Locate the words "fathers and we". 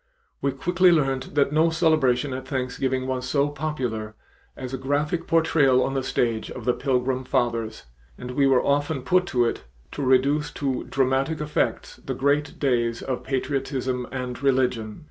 7.23-8.47